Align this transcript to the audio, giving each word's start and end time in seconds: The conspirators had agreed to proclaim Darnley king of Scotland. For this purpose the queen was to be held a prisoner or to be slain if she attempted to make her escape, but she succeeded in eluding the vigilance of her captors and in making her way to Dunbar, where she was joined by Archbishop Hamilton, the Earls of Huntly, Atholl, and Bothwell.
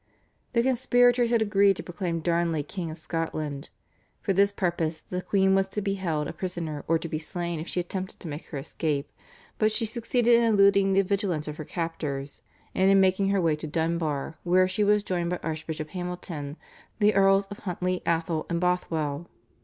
The 0.53 0.63
conspirators 0.63 1.29
had 1.29 1.43
agreed 1.43 1.75
to 1.75 1.83
proclaim 1.83 2.21
Darnley 2.21 2.63
king 2.63 2.89
of 2.89 2.97
Scotland. 2.97 3.69
For 4.19 4.33
this 4.33 4.51
purpose 4.51 4.99
the 4.99 5.21
queen 5.21 5.53
was 5.53 5.67
to 5.67 5.79
be 5.79 5.93
held 5.93 6.27
a 6.27 6.33
prisoner 6.33 6.83
or 6.87 6.97
to 6.97 7.07
be 7.07 7.19
slain 7.19 7.59
if 7.59 7.67
she 7.67 7.81
attempted 7.81 8.19
to 8.19 8.27
make 8.27 8.47
her 8.47 8.57
escape, 8.57 9.11
but 9.59 9.71
she 9.71 9.85
succeeded 9.85 10.33
in 10.39 10.43
eluding 10.55 10.93
the 10.93 11.03
vigilance 11.03 11.47
of 11.47 11.57
her 11.57 11.65
captors 11.65 12.41
and 12.73 12.89
in 12.89 12.99
making 12.99 13.29
her 13.29 13.39
way 13.39 13.55
to 13.57 13.67
Dunbar, 13.67 14.39
where 14.41 14.67
she 14.67 14.83
was 14.83 15.03
joined 15.03 15.29
by 15.29 15.39
Archbishop 15.43 15.89
Hamilton, 15.89 16.57
the 16.97 17.13
Earls 17.13 17.45
of 17.51 17.59
Huntly, 17.59 18.01
Atholl, 18.07 18.47
and 18.49 18.59
Bothwell. 18.59 19.29